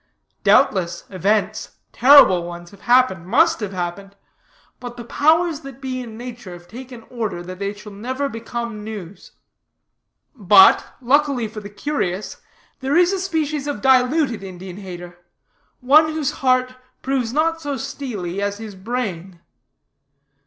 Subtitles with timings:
[0.43, 4.15] Doubtless, events, terrible ones, have happened, must have happened;
[4.79, 8.83] but the powers that be in nature have taken order that they shall never become
[8.83, 9.33] news.
[10.35, 12.37] "'But, luckily for the curious,
[12.79, 15.19] there is a species of diluted Indian hater,
[15.81, 16.73] one whose heart
[17.03, 19.39] proves not so steely as his brain.